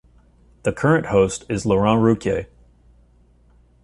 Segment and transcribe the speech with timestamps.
[0.63, 2.47] The current host is Laurent Ruquier.